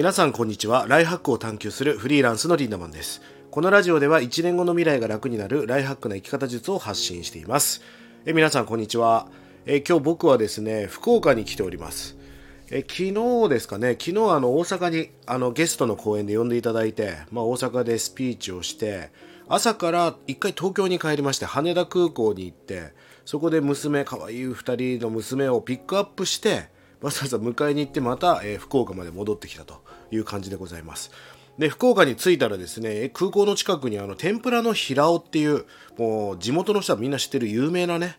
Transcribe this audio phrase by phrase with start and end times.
[0.00, 0.86] 皆さんこんにちは。
[0.88, 3.20] ライハックを探求するフリーランスのリンダマンです。
[3.50, 7.82] このラジオでは1年後の未来が楽になるライハックな生き方術を発信しています。
[8.24, 9.26] え皆さんこんにちは。
[9.66, 12.16] え今日僕はですね福岡に来ております。
[12.70, 13.90] え昨日ですかね。
[13.90, 19.10] 昨日あの大阪にあのゲストの講演で呼んでいただいて、まあ、大阪でスピーチをして
[19.48, 22.94] 朝から一回東京に帰りまして羽田空港に行って
[23.26, 31.10] そこで娘可愛い2人の娘をピックアップしてわざわざ迎えに行ってまた、えー、福岡まで戻ってきたという感じでございます。
[31.58, 35.66] で、福岡に着いたらですね、空港の近くにあの、天ぷらの平尾っていう、
[35.98, 38.18] もう地元の人はみんな知ってる有名なね、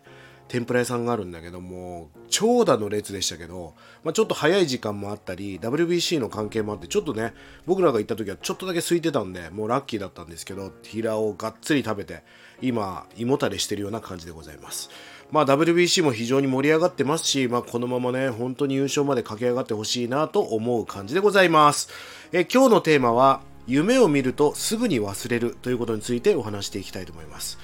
[0.51, 3.73] 天ぷら屋さんがあるんだけども、長蛇の列でしたけど、
[4.03, 7.33] まあ、ちょっと早い時間もあったり、WBC の関係もあって、ちょっとね、
[7.65, 12.23] 僕らが行った時はちょっとだけ空いてたんで、もうラッキーだったんですけど、平尾をがっつり食べて、
[12.61, 14.89] 今、胃もたれしてるような感じでございます。
[15.31, 21.88] まあ、WBC も非常に盛り上がってますし、まあ、このままね、本当に優勝まで駆け上がってほしいなと思う感じでございます。
[22.33, 27.58] え今日のテーマは、夢を見るとすぐに忘れるということについてお話していきたいと思います。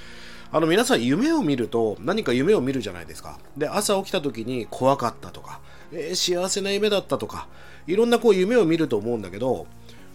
[0.52, 3.38] あの皆さん夢を見ると何か夢を見るじゃないですか。
[3.58, 5.60] で、朝起きた時に怖かったとか、
[5.92, 7.48] えー、幸せな夢だったとか、
[7.86, 9.68] いろんなこう夢を見ると思うんだけど、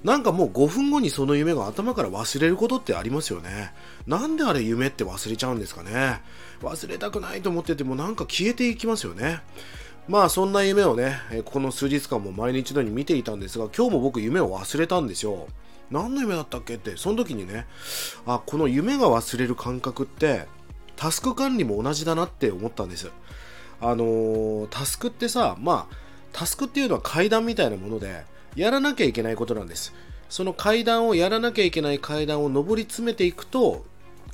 [0.05, 3.73] なんかもう5分後にその夢が頭から忘れることってありますよね。
[4.07, 6.23] なんであれ夢って忘れちゃうんですかね。
[6.61, 9.43] 忘れたくないと思っててもなんか消えていきますよね。
[10.09, 15.47] まあそんな夢をね、この数日間も毎日のように見ていたんですが、今日も僕夢を忘れたんですよ。
[15.91, 17.67] 何の夢だったっけって、その時にね、
[18.27, 20.47] あ、この夢が忘れる感覚って、
[20.97, 23.11] タスク管理も同じだなって思ったんです。
[23.81, 25.97] あのー、タスクってさ、まあ、
[26.33, 28.25] タスクっていうのは階段みたいなもので、
[28.57, 29.93] やらなきゃいけないことなんです。
[30.29, 33.85] その階段をやらなきゃいけない階段を上り詰めていくと、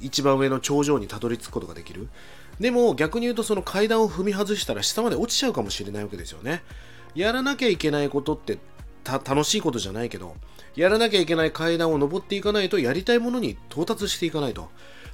[0.00, 2.08] 一番上の頂上にたどり着くことができる。
[2.61, 6.62] でも逆に言うとその階段を踏み外したら下まで落ちちゃうかもしれないわけですよね。
[7.14, 8.59] やらなきゃいけないことって
[9.05, 10.37] 楽しいことじゃないけど、
[10.75, 14.69] やらなきゃいけない階段を登っていかないとやりたいものに到達していかないと。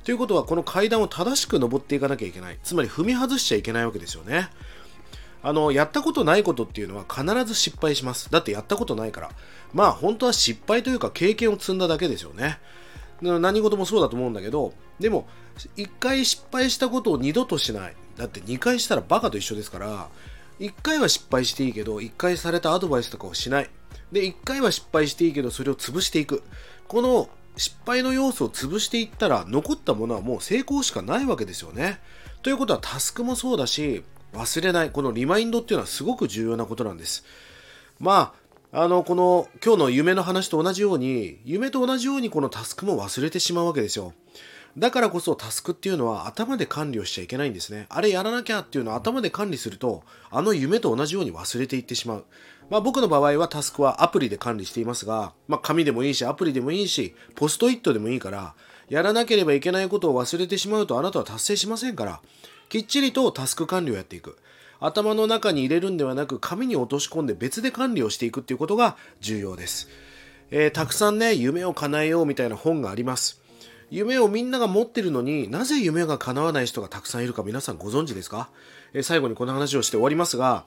[0.04, 2.58] ということはこの階段を正しく登っていかなきゃいけない。
[2.62, 4.50] つまり踏み外しちゃいけないわけですよね。
[5.42, 8.30] あの、やったことないことっていうのは必ず失敗します。
[8.30, 9.30] だってやったことないから。
[9.72, 12.58] まあ本当は失敗というか経験を積んだだけですよね。
[13.24, 15.26] 何事もそうだと思うんだけど、でも、
[15.76, 17.96] 一回失敗したことを二度としない。
[18.16, 20.08] だって二回したらバカと一緒ですから、
[20.58, 23.70] 一回は失敗していいけど、一回されたアドバイスとかをしない。
[24.12, 26.42] で、一回は失敗していいけど、それを潰していく。
[26.86, 32.00] この失敗の要素を潰していったら、残ったものはもう成功しかないわけですよね。
[32.42, 34.90] ということは、タスクもそうだし、忘れない。
[34.90, 37.24] このリマインドっていうのはすごく重要なことなんです。
[38.00, 38.43] まあ、
[38.76, 44.14] あの、この今日の夢の話と同じように、夢と同じようにこのタスクも忘れてしまうわけですよ。
[44.76, 47.86] だからこそタスクっていうのは頭で管理をしちゃいけないんですね。
[47.88, 52.24] あれやらなきゃっていうのを頭で管理すると、あの夢と同じように忘れていってしまう。
[52.68, 58.56] まあ僕の場合はタスクはアプリで管理していますが、まあ紙でもいいし、アプリでもいいし、ポストイットでもいいから、
[58.88, 62.20] やらなければいけないことを忘れてしまうとあなたは達成しませんから、
[62.68, 64.36] きっちりとタスク管理をやっていく。
[64.80, 69.88] 頭の中に入れるんではなく紙に落とし込んで別で管理をしていくっていうことが重要です。
[70.50, 73.40] えー、たくさんね、夢を叶えようみたいな本があります。
[73.90, 78.48] 夢をみんなが持ってるのになぜ夢が叶わない人がたくさんいるか皆さんご存知ですか、
[78.92, 80.64] えー、最後にこの話をして終わりますが、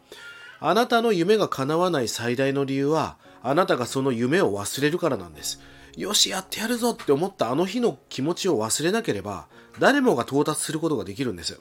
[0.59, 5.61] あなたの夢が叶わない最大の理由は、あなたがその夢を忘れるからなんです。
[5.97, 9.47] よし、やってやるぞって思ったあの日の気持ちを忘れなければ、
[9.79, 11.59] 誰もが到達することができるんです。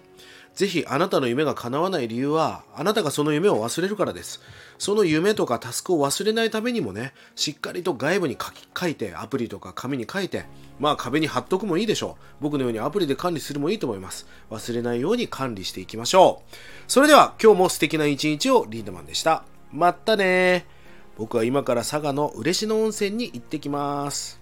[0.54, 4.42] ぜひあなたの夢が叶わない理由は、あなたがその夢を忘れるからです。
[4.78, 10.44] その夢とかタスクを忘れないためにもね、しっかりと外部に書き書いて、アプリとか紙に書いて、
[10.78, 12.24] まあ壁に貼っとくもいいでしょう。
[12.42, 14.26] 僕のようにアプリで管理するもいいと思います。
[14.50, 16.54] 忘れないように管理していきましょう。
[16.88, 19.44] それでは今日も素敵な一日をリードマンでした。
[19.72, 20.75] まったね
[21.16, 24.40] 僕は今から佐賀の嬉野温泉に行ってきます。